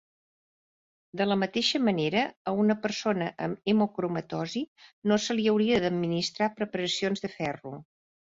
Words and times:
De 1.19 1.25
la 1.27 1.35
mateixa 1.41 1.79
manera, 1.89 2.23
a 2.51 2.53
una 2.63 2.75
persona 2.85 3.27
amb 3.47 3.69
hemocromatosi 3.73 4.65
no 5.11 5.19
se 5.27 5.37
li 5.39 5.47
hauria 5.53 5.79
d'administrar 5.85 6.51
preparacions 6.63 7.25
de 7.27 7.31
ferro. 7.37 7.77